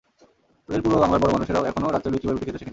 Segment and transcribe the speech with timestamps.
[0.65, 2.69] তোদের পূর্ব-বাঙলার বড় মানুষেরাও এখনও রাত্রে লুচি বা রুটি খেতে শেখেনি।